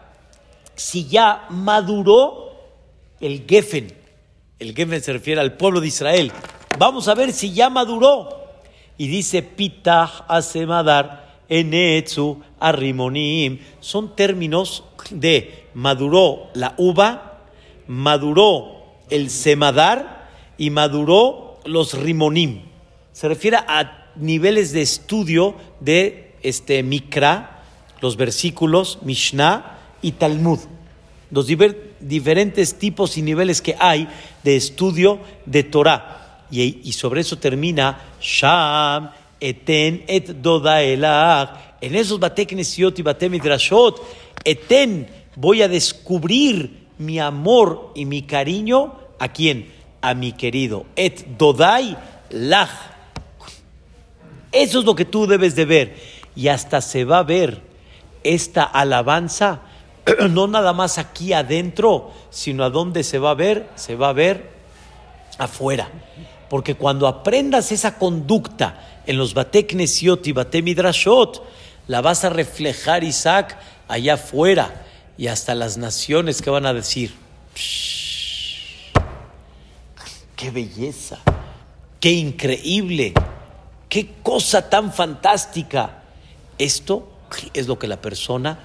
[0.76, 2.52] si ya maduró
[3.20, 3.94] el gefen.
[4.60, 6.32] El gefen se refiere al pueblo de Israel.
[6.78, 8.44] Vamos a ver si ya maduró.
[8.98, 13.60] Y dice pitah asemadar, enetzu, arrimonim.
[13.80, 17.42] Son términos de maduró la uva,
[17.88, 22.62] maduró el semadar y maduró los rimonim.
[23.12, 27.64] se refiere a niveles de estudio de este Mikra,
[28.02, 30.60] los versículos, Mishnah y Talmud.
[31.32, 31.48] Los
[32.00, 34.08] diferentes tipos y niveles que hay
[34.44, 36.46] de estudio de Torah.
[36.52, 39.10] Y, sobre eso termina Sham,
[39.50, 44.02] Eten, Et Doda En esos Bateknesiot y Batemidrashot,
[44.44, 48.96] Eten, voy a descubrir mi amor y mi cariño.
[49.20, 49.72] ¿A quién?
[50.02, 50.86] A mi querido.
[50.96, 51.96] Et Dodai
[52.30, 52.70] Lach.
[54.52, 55.96] Eso es lo que tú debes de ver.
[56.36, 57.62] Y hasta se va a ver
[58.24, 59.62] esta alabanza,
[60.32, 64.14] no nada más aquí adentro, sino a dónde se va a ver, se va a
[64.14, 64.50] ver
[65.38, 65.90] afuera.
[66.56, 71.44] Porque cuando aprendas esa conducta en los Bateknesiot y Batemidrashot,
[71.88, 73.58] la vas a reflejar, Isaac,
[73.90, 74.86] allá afuera
[75.18, 77.14] y hasta las naciones que van a decir,
[80.38, 81.20] qué belleza,
[82.00, 83.12] qué increíble,
[83.90, 86.04] qué cosa tan fantástica.
[86.58, 87.12] Esto
[87.54, 88.60] es lo que la persona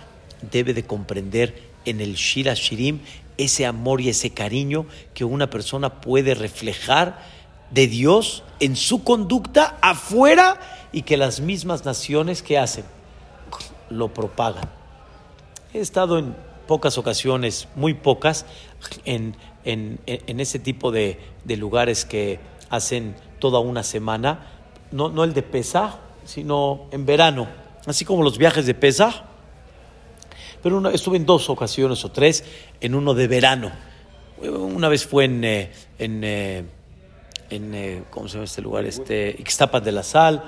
[0.49, 3.01] debe de comprender en el Shira Shirim,
[3.37, 7.40] ese amor y ese cariño que una persona puede reflejar
[7.71, 10.61] de Dios en su conducta afuera
[10.93, 12.85] y que las mismas naciones que hacen
[13.89, 14.69] lo propagan.
[15.73, 16.35] He estado en
[16.67, 18.47] pocas ocasiones, muy pocas,
[19.05, 24.47] en, en, ese tipo de, lugares que hacen toda una semana,
[24.93, 27.49] no, no el de Pesaj, sino en verano,
[27.87, 29.25] así como los viajes de Pesaj.
[30.63, 32.45] Pero estuve en dos ocasiones o tres,
[32.81, 33.73] en uno de verano.
[34.43, 36.65] Una vez fue en, eh, en, eh,
[37.51, 38.85] en eh, ¿cómo se llama este lugar?
[38.85, 40.43] Este, Ixtapas de la Sal,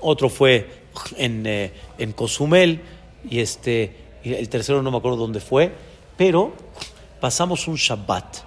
[0.00, 0.84] otro fue
[1.16, 2.80] en, en Cozumel,
[3.28, 5.72] y este, el tercero no me acuerdo dónde fue,
[6.16, 6.52] pero
[7.20, 8.38] pasamos un Shabbat.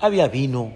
[0.00, 0.74] Había vino,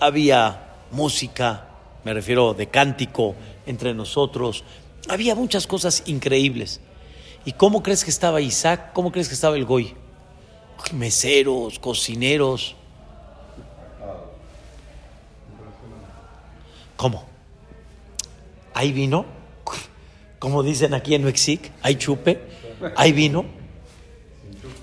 [0.00, 1.68] había música,
[2.04, 3.34] me refiero de cántico
[3.66, 4.64] entre nosotros,
[5.08, 6.80] había muchas cosas increíbles.
[7.44, 8.92] ¿Y cómo crees que estaba Isaac?
[8.92, 9.94] ¿Cómo crees que estaba el Goy?
[10.92, 12.74] Meseros, cocineros.
[17.04, 17.22] ¿Cómo?
[18.72, 19.26] ¿Hay vino?
[20.38, 22.40] como dicen aquí en Mexic, hay chupe,
[22.96, 23.44] hay vino,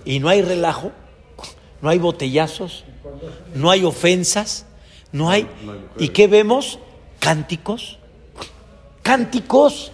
[0.05, 0.91] y no hay relajo,
[1.81, 2.83] no hay botellazos,
[3.55, 4.67] no hay ofensas,
[5.11, 5.47] no hay...
[5.97, 6.77] ¿Y qué vemos?
[7.19, 7.97] Cánticos,
[9.01, 9.91] cánticos.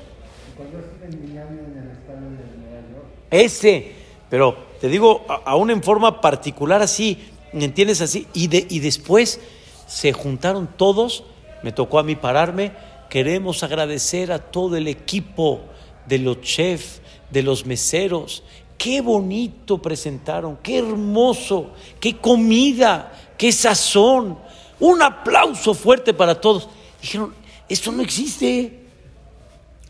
[3.31, 3.93] Ese,
[4.29, 8.27] pero te digo, aún en forma particular así, ¿entiendes así?
[8.33, 9.39] Y, de, y después
[9.87, 11.23] se juntaron todos,
[11.63, 12.71] me tocó a mí pararme,
[13.09, 15.61] Queremos agradecer a todo el equipo
[16.05, 18.43] de los chefs, de los meseros.
[18.77, 24.37] Qué bonito presentaron, qué hermoso, qué comida, qué sazón.
[24.79, 26.67] Un aplauso fuerte para todos.
[27.01, 27.33] Dijeron,
[27.69, 28.83] esto no existe.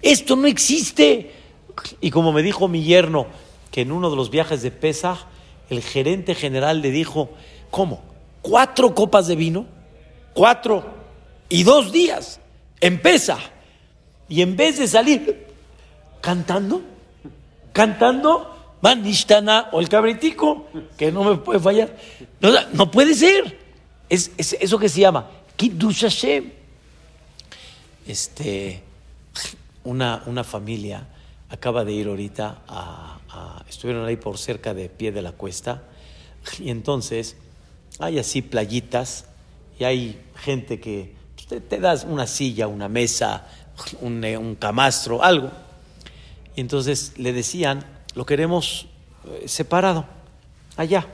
[0.01, 1.33] Esto no existe.
[1.99, 3.27] Y como me dijo mi yerno,
[3.71, 5.25] que en uno de los viajes de Pesach,
[5.69, 7.29] el gerente general le dijo,
[7.71, 8.03] ¿cómo?
[8.41, 9.65] ¿Cuatro copas de vino?
[10.33, 10.96] ¿Cuatro?
[11.49, 12.39] Y dos días.
[12.79, 13.37] Empieza.
[14.29, 15.47] Y en vez de salir
[16.21, 16.81] cantando,
[17.73, 21.97] cantando, Manishtana o el cabritico, que no me puede fallar.
[22.73, 23.57] No, puede ser.
[24.09, 26.51] Es, eso que se llama Kiddush Hashem.
[28.07, 28.81] Este,
[29.83, 31.07] una, una familia
[31.49, 35.83] acaba de ir ahorita a, estuvieron ahí por cerca de pie de la cuesta
[36.59, 37.35] y entonces
[37.99, 39.25] hay así playitas
[39.79, 41.13] y hay gente que
[41.47, 43.47] te, das una silla, una mesa,
[44.01, 45.51] un, eh, un, camastro, algo.
[46.55, 48.87] Y entonces le decían, lo queremos
[49.25, 50.05] eh, separado,
[50.75, 51.07] allá.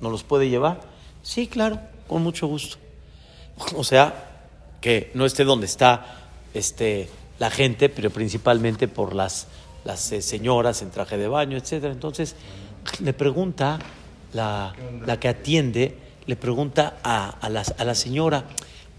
[0.00, 0.80] ¿No los puede llevar?
[1.22, 2.78] Sí, claro, con mucho gusto.
[3.76, 4.30] O sea,
[4.80, 6.22] que no esté donde está
[6.54, 9.46] este, la gente, pero principalmente por las,
[9.84, 11.84] las eh, señoras en traje de baño, etc.
[11.84, 12.34] Entonces
[13.00, 13.78] le pregunta
[14.32, 14.74] la,
[15.06, 18.44] la que atiende, le pregunta a, a, la, a la señora,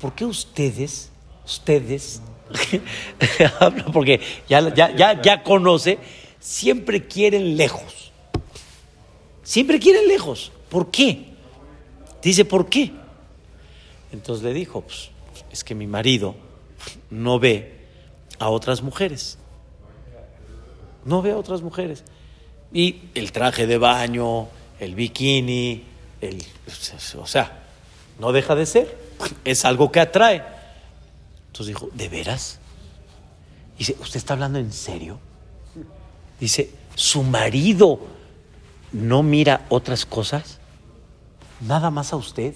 [0.03, 1.09] ¿por qué ustedes,
[1.45, 2.21] ustedes,
[3.93, 5.97] porque ya, ya, ya, conoce,
[6.41, 8.11] siempre quieren lejos?
[9.43, 10.51] Siempre quieren lejos.
[10.67, 11.27] ¿Por qué?
[12.21, 12.91] Dice, ¿por qué?
[14.11, 15.09] Entonces le dijo, pues,
[15.53, 16.35] es que mi marido
[17.09, 17.71] no ve
[18.39, 19.37] a otras mujeres.
[21.05, 22.03] No ve a otras mujeres.
[22.73, 24.49] Y el traje de baño,
[24.81, 25.81] el bikini,
[26.19, 26.43] el,
[27.17, 27.63] o sea,
[28.19, 29.02] no deja de ser
[29.43, 30.43] es algo que atrae.
[31.47, 32.59] Entonces dijo, ¿de veras?
[33.77, 35.19] Dice, ¿usted está hablando en serio?
[36.39, 37.99] Dice, ¿su marido
[38.91, 40.59] no mira otras cosas?
[41.61, 42.53] ¿Nada más a usted?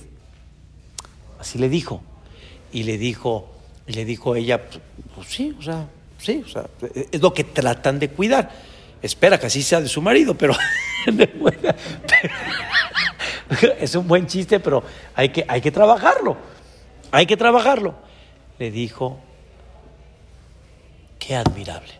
[1.40, 2.02] Así le dijo.
[2.72, 3.50] Y le dijo,
[3.88, 4.62] le dijo ella,
[5.16, 5.88] pues sí, o sea,
[6.20, 6.66] sí, o sea,
[7.12, 8.52] es lo que tratan de cuidar.
[9.02, 10.56] Espera que así sea de su marido, pero
[13.80, 14.84] es un buen chiste, pero
[15.16, 16.38] hay que, hay que trabajarlo.
[17.12, 17.96] Hay que trabajarlo.
[18.60, 19.20] Le dijo,
[21.20, 21.94] qué admirable.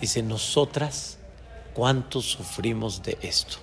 [0.00, 1.18] Dice, nosotras,
[1.74, 3.58] ¿cuánto sufrimos de esto?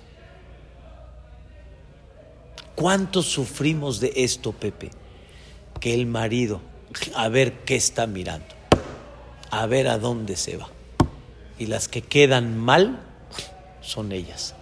[2.74, 4.90] ¿Cuánto sufrimos de esto, Pepe?
[5.80, 6.62] Que el marido,
[7.14, 8.54] a ver qué está mirando,
[9.50, 10.68] a ver a dónde se va.
[11.58, 13.00] Y las que quedan mal
[13.82, 14.54] son ellas.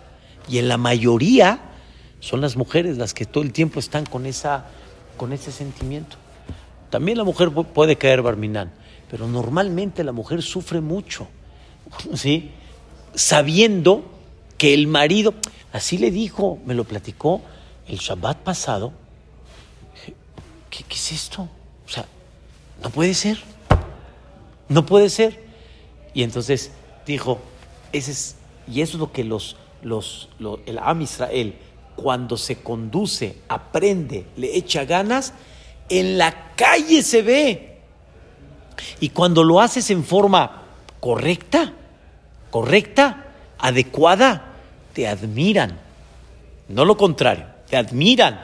[0.48, 1.67] Y en la mayoría
[2.20, 4.66] son las mujeres las que todo el tiempo están con, esa,
[5.16, 6.16] con ese sentimiento.
[6.90, 8.72] También la mujer puede caer barminán,
[9.10, 11.28] pero normalmente la mujer sufre mucho,
[12.14, 12.50] ¿sí?
[13.14, 14.04] Sabiendo
[14.56, 15.34] que el marido,
[15.72, 17.42] así le dijo, me lo platicó
[17.86, 18.92] el Shabbat pasado.
[20.70, 21.42] ¿Qué, qué es esto?
[21.86, 22.06] O sea,
[22.82, 23.38] no puede ser,
[24.68, 25.46] no puede ser.
[26.14, 26.72] Y entonces
[27.06, 27.38] dijo,
[27.92, 28.36] ese es,
[28.70, 30.28] y eso es lo que los, los,
[30.66, 31.54] el Am Israel,
[32.00, 35.34] cuando se conduce, aprende, le echa ganas,
[35.88, 37.78] en la calle se ve.
[39.00, 40.62] Y cuando lo haces en forma
[41.00, 41.72] correcta,
[42.50, 43.26] correcta,
[43.58, 44.54] adecuada,
[44.92, 45.76] te admiran.
[46.68, 48.38] No lo contrario, te admiran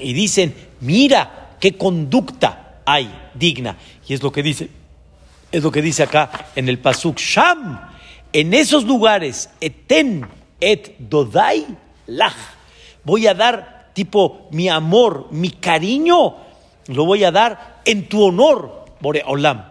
[0.00, 3.76] y dicen, mira qué conducta hay digna.
[4.08, 4.70] Y es lo que dice,
[5.52, 7.78] es lo que dice acá en el Pasuk Sham.
[8.32, 10.26] En esos lugares, eten
[10.60, 11.66] et dodai
[12.06, 12.55] lach.
[13.06, 16.34] Voy a dar tipo mi amor, mi cariño,
[16.88, 18.84] lo voy a dar en tu honor,
[19.26, 19.70] Olam.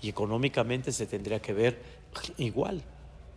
[0.00, 1.82] Y económicamente se tendría que ver
[2.36, 2.80] igual,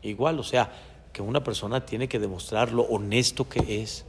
[0.04, 0.72] igual, o sea,
[1.12, 4.06] que una persona tiene que demostrar lo honesto que es,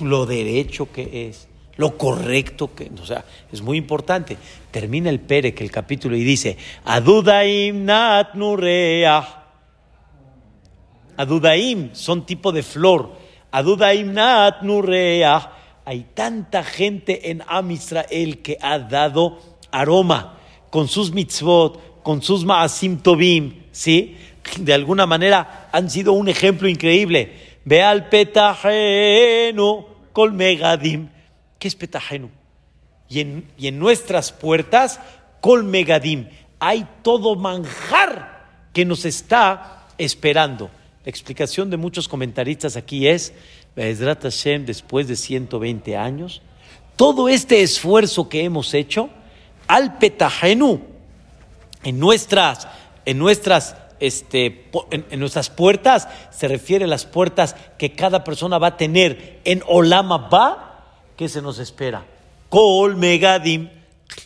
[0.00, 4.36] lo derecho que es, lo correcto que, o sea, es muy importante.
[4.72, 9.44] Termina el Pere, que el capítulo, y dice, Adudaim nat nurea.
[11.16, 13.23] Adudaim son tipo de flor.
[15.86, 19.38] Hay tanta gente en Am Israel que ha dado
[19.70, 20.38] aroma
[20.70, 24.16] con sus mitzvot, con sus maasim tobim, ¿sí?
[24.58, 27.60] De alguna manera han sido un ejemplo increíble.
[27.64, 31.08] Ve al petajeno col megadim.
[31.58, 32.30] ¿Qué es petajeno?
[33.08, 34.98] Y en, y en nuestras puertas,
[35.40, 36.28] col megadim.
[36.58, 40.70] Hay todo manjar que nos está esperando.
[41.04, 43.34] La explicación de muchos comentaristas aquí es,
[43.76, 46.40] Hashem, después de 120 años,
[46.96, 49.10] todo este esfuerzo que hemos hecho,
[49.66, 50.80] al petajenu,
[51.82, 52.68] en nuestras,
[53.04, 58.68] en nuestras, este, en, nuestras puertas, se refiere a las puertas que cada persona va
[58.68, 60.84] a tener en Olama Ba,
[61.16, 62.06] que se nos espera.
[62.48, 63.68] Kol Megadim,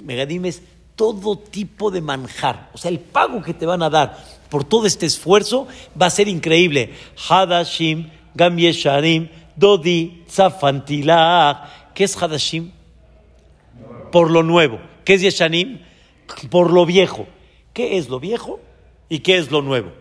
[0.05, 0.63] Megadim es
[0.95, 4.87] todo tipo de manjar, o sea, el pago que te van a dar por todo
[4.87, 5.67] este esfuerzo,
[6.01, 6.95] va a ser increíble.
[7.29, 11.91] Hadashim, Gam Yesharim, Dodi, Zafantilah.
[11.95, 12.73] ¿Qué es Hadashim?
[14.13, 14.79] Por lo nuevo.
[15.05, 15.81] ¿Qué es Yeshanim?
[16.51, 17.27] Por lo viejo.
[17.73, 18.61] ¿Qué es lo viejo
[19.09, 19.93] y qué es lo nuevo?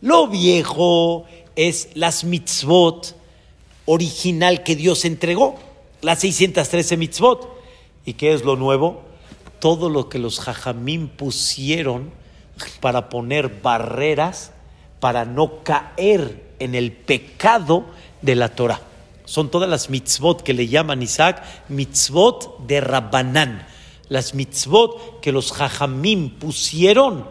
[0.00, 1.26] Lo viejo
[1.56, 3.16] es las mitzvot
[3.84, 5.58] original que Dios entregó,
[6.00, 7.60] las 613 mitzvot.
[8.06, 9.02] ¿Y qué es lo nuevo?
[9.58, 12.10] Todo lo que los jajamim pusieron
[12.80, 14.52] para poner barreras
[15.00, 17.86] para no caer en el pecado
[18.22, 18.80] de la Torah.
[19.24, 23.66] Son todas las mitzvot que le llaman Isaac mitzvot de Rabbanán.
[24.08, 27.26] Las mitzvot que los jajamim pusieron,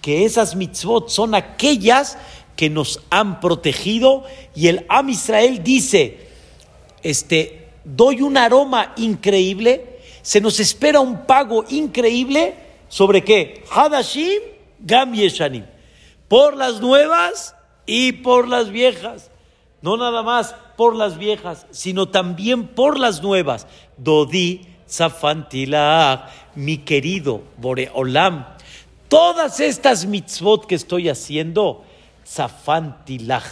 [0.00, 2.18] que esas mitzvot son aquellas
[2.56, 4.24] que nos han protegido
[4.54, 6.26] y el Am Israel dice,
[7.02, 12.54] este, doy un aroma increíble, se nos espera un pago increíble,
[12.88, 13.62] ¿sobre qué?
[13.70, 14.55] Hadashim
[14.86, 15.64] Gam Yeshanim.
[16.28, 19.30] Por las nuevas y por las viejas.
[19.82, 23.66] No nada más por las viejas, sino también por las nuevas.
[23.96, 28.46] Dodi Zafantilah, mi querido Boreolam.
[29.08, 31.84] Todas estas mitzvot que estoy haciendo,
[32.26, 33.44] Zafantilah.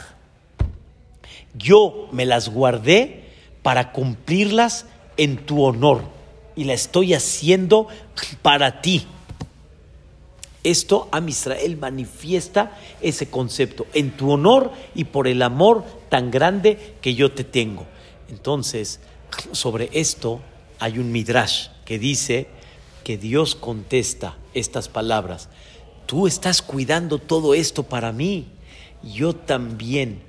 [1.54, 3.30] Yo me las guardé
[3.62, 4.86] para cumplirlas
[5.16, 6.02] en tu honor
[6.56, 7.88] y la estoy haciendo
[8.42, 9.06] para ti.
[10.64, 16.96] Esto a Israel manifiesta ese concepto en tu honor y por el amor tan grande
[17.00, 17.84] que yo te tengo.
[18.28, 18.98] Entonces,
[19.52, 20.40] sobre esto
[20.80, 22.48] hay un midrash que dice
[23.04, 25.50] que Dios contesta estas palabras.
[26.06, 28.48] Tú estás cuidando todo esto para mí.
[29.02, 30.22] Yo también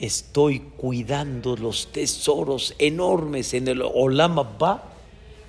[0.00, 4.84] estoy cuidando los tesoros enormes en el Olam Abba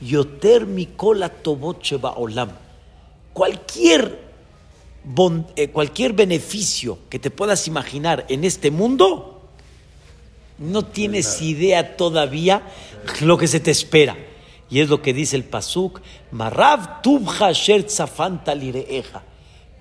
[0.01, 2.51] Yoter Mikola Tobocheba Olam.
[3.33, 4.28] Cualquier,
[5.55, 9.41] eh, cualquier beneficio que te puedas imaginar en este mundo,
[10.59, 12.63] no tienes idea todavía
[13.21, 14.17] lo que se te espera.
[14.69, 16.01] Y es lo que dice el Pasuk,
[16.31, 17.51] Marav Tubha.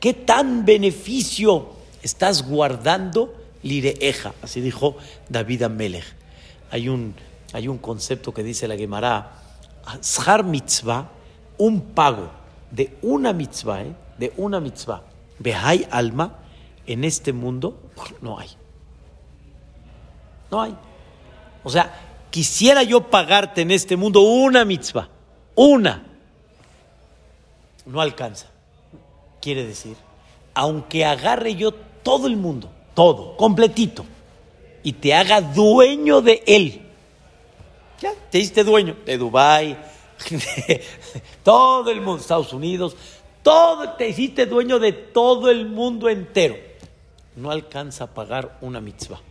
[0.01, 1.69] ¿Qué tan beneficio
[2.03, 4.33] estás guardando lireeja?
[4.41, 4.97] Así dijo
[5.29, 6.05] David Amelech.
[6.71, 7.15] Hay un,
[7.53, 9.43] hay un concepto que dice la Gemara,
[10.03, 11.11] Shar mitzvah,
[11.59, 12.31] un pago
[12.71, 13.93] de una mitzvah, ¿eh?
[14.19, 15.03] de una mitzvah,
[15.39, 16.39] Behai alma,
[16.87, 17.81] en este mundo
[18.21, 18.49] no hay.
[20.51, 20.77] No hay.
[21.63, 21.93] O sea,
[22.31, 25.09] quisiera yo pagarte en este mundo una mitzvah,
[25.55, 26.05] una.
[27.85, 28.47] No alcanza.
[29.41, 29.97] Quiere decir,
[30.55, 34.05] aunque agarre yo todo el mundo, todo, completito,
[34.83, 36.83] y te haga dueño de él,
[38.01, 39.77] ya, te hiciste dueño de Dubái,
[40.31, 40.83] de
[41.43, 42.97] todo el mundo, Estados Unidos,
[43.49, 46.59] todo, te hiciste dueño de todo el mundo entero.
[47.35, 49.23] No alcanza a pagar una mitzvah.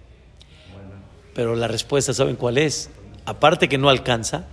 [1.35, 2.89] Pero la respuesta, ¿saben cuál es?
[3.25, 4.47] Aparte que no alcanza,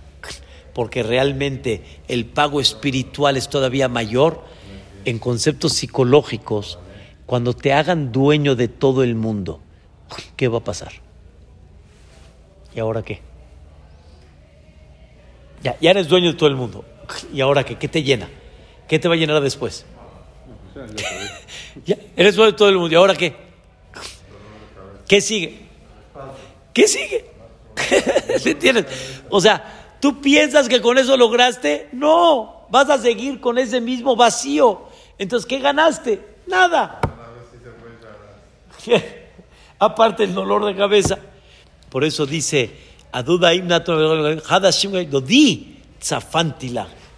[0.75, 4.43] porque realmente el pago espiritual es todavía mayor,
[5.03, 6.77] en conceptos psicológicos,
[7.25, 9.61] cuando te hagan dueño de todo el mundo,
[10.35, 10.91] ¿qué va a pasar?
[12.75, 13.19] ¿Y ahora qué?
[15.63, 16.85] Ya, ya eres dueño de todo el mundo.
[17.33, 17.79] ¿Y ahora qué?
[17.79, 18.29] ¿Qué te llena?
[18.87, 19.85] ¿Qué te va a llenar después?
[21.85, 22.93] ya, eres dueño de todo el mundo.
[22.93, 23.35] ¿Y ahora qué?
[25.07, 25.67] ¿Qué sigue?
[26.73, 27.25] ¿Qué sigue?
[28.45, 28.85] entiendes?
[29.29, 31.89] O sea, ¿tú piensas que con eso lograste?
[31.91, 34.83] No, vas a seguir con ese mismo vacío.
[35.17, 36.25] Entonces, ¿qué ganaste?
[36.47, 36.99] Nada.
[39.79, 41.17] Aparte el dolor de cabeza.
[41.89, 42.71] Por eso dice,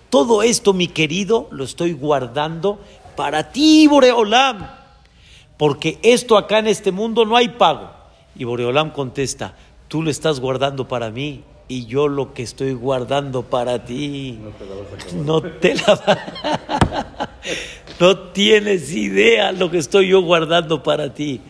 [0.09, 2.79] todo esto, mi querido, lo estoy guardando
[3.15, 4.69] para ti, Boreolam.
[5.57, 7.89] Porque esto acá en este mundo no hay pago.
[8.35, 9.55] Y Boreolam contesta,
[9.87, 14.39] tú lo estás guardando para mí y yo lo que estoy guardando para ti.
[15.13, 17.29] No te la vas a...
[17.99, 21.41] No tienes idea lo que estoy yo guardando para ti.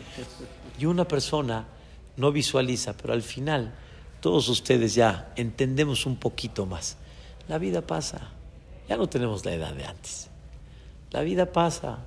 [0.79, 1.65] Y una persona
[2.15, 3.73] no visualiza, pero al final
[4.21, 6.95] todos ustedes ya entendemos un poquito más.
[7.49, 8.31] La vida pasa.
[8.87, 10.29] Ya no tenemos la edad de antes.
[11.11, 11.99] La vida pasa.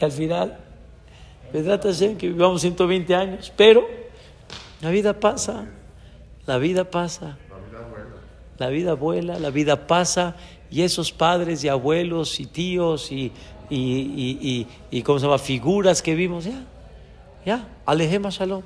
[0.00, 0.58] Y al final,
[1.52, 3.86] trata que vivamos 120 años, pero
[4.80, 5.66] la vida pasa.
[6.46, 7.36] La vida pasa.
[8.58, 10.34] La vida vuela, la vida pasa
[10.70, 13.32] y esos padres y abuelos y tíos y,
[13.70, 15.38] y, y, ¿cómo se llama?
[15.38, 16.64] Figuras que vimos, ya,
[17.46, 18.62] ya, alejemos shalom.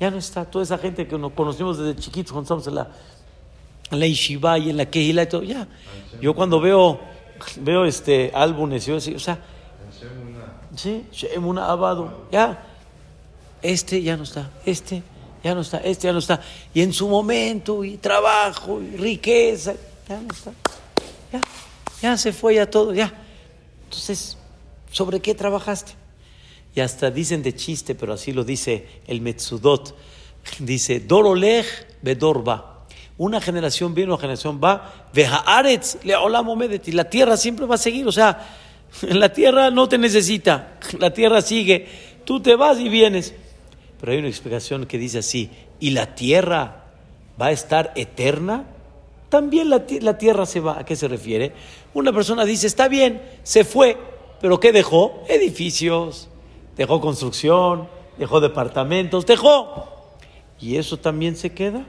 [0.00, 0.44] Ya no está.
[0.44, 2.88] Toda esa gente que nos conocimos desde chiquitos cuando estamos en la,
[3.90, 5.66] en la Ishiva y en la Kehila y todo, ya.
[6.20, 7.00] Yo cuando veo,
[7.60, 9.38] veo este álbumes, yo o sea,
[10.76, 11.04] sí,
[11.36, 12.64] una Abado, ya.
[13.60, 15.02] Este ya no está, este
[15.42, 16.40] ya no está, este ya no está.
[16.74, 19.74] Y en su momento, y trabajo, y riqueza,
[20.08, 20.52] ya no está.
[21.32, 21.40] Ya,
[22.02, 23.12] ya se fue ya todo, ya.
[23.84, 24.36] Entonces,
[24.90, 25.92] ¿sobre qué trabajaste?
[26.74, 29.96] Y hasta dicen de chiste, pero así lo dice el Metsudot.
[30.60, 31.66] Dice, Dorolech
[32.02, 32.77] bedorba.
[33.18, 35.08] Una generación viene, una generación va.
[35.12, 36.14] Vehaaretz le
[36.84, 38.06] y La tierra siempre va a seguir.
[38.06, 38.46] O sea,
[39.02, 40.78] la tierra no te necesita.
[40.98, 41.86] La tierra sigue.
[42.24, 43.34] Tú te vas y vienes.
[44.00, 45.50] Pero hay una explicación que dice así.
[45.80, 46.84] ¿Y la tierra
[47.40, 48.64] va a estar eterna?
[49.28, 50.78] También la, tierra se va.
[50.78, 51.52] ¿A qué se refiere?
[51.94, 53.96] Una persona dice, está bien, se fue,
[54.40, 55.22] pero ¿qué dejó?
[55.28, 56.28] Edificios,
[56.76, 57.88] dejó construcción,
[58.18, 59.88] dejó departamentos, dejó.
[60.60, 61.84] ¿Y eso también se queda?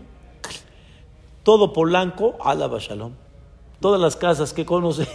[1.44, 3.14] Todo Polanco, alaba shalom.
[3.80, 5.08] Todas las casas que conoce.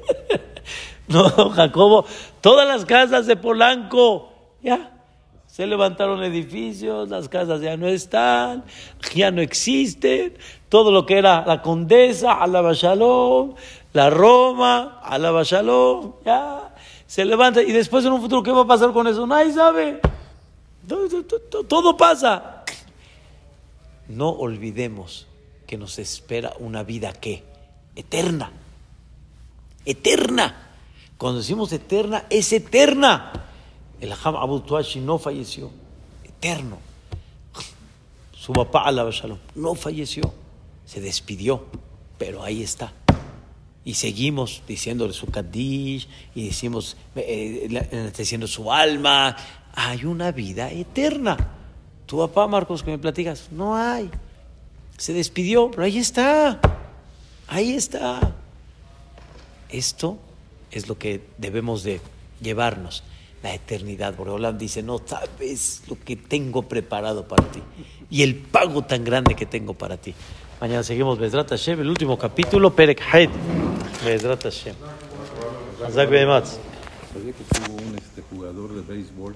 [1.08, 2.04] no, Jacobo,
[2.40, 4.30] todas las casas de Polanco,
[4.62, 4.92] ya,
[5.52, 8.64] se levantaron edificios, las casas ya no están,
[9.14, 10.34] ya no existen.
[10.70, 13.54] Todo lo que era la condesa, alaba shalom,
[13.92, 16.74] la Roma, alaba shalom, ya
[17.06, 17.62] se levanta.
[17.62, 19.26] Y después en un futuro, ¿qué va a pasar con eso?
[19.26, 20.00] Nadie sabe.
[20.88, 22.61] Todo, todo pasa.
[24.08, 25.26] No olvidemos
[25.66, 27.44] que nos espera una vida que
[27.96, 28.52] eterna.
[29.84, 30.70] Eterna.
[31.18, 33.32] Cuando decimos eterna, es eterna.
[34.00, 35.70] El Ham Abu Tuashi no falleció,
[36.24, 36.78] eterno.
[38.32, 40.34] Su papá, Shalom, no falleció,
[40.84, 41.66] se despidió,
[42.18, 42.92] pero ahí está.
[43.84, 49.36] Y seguimos diciéndole su Kaddish, y decimos, eh, eh, diciendo su alma.
[49.74, 51.36] Hay una vida eterna.
[52.12, 54.10] Tu papá, Marcos, que me platicas, no hay.
[54.98, 56.60] Se despidió, pero ahí está.
[57.48, 58.34] Ahí está.
[59.70, 60.18] Esto
[60.70, 62.02] es lo que debemos de
[62.42, 63.02] llevarnos.
[63.42, 64.14] La eternidad.
[64.14, 67.62] Boreolam dice, no sabes lo que tengo preparado para ti.
[68.10, 70.14] Y el pago tan grande que tengo para ti.
[70.60, 73.30] Mañana seguimos Bezrat Hashem, el último capítulo, Perek Haid.
[74.04, 74.74] Bezrat Hashem.
[77.12, 79.30] Sabía que tuvo un este, jugador de béisbol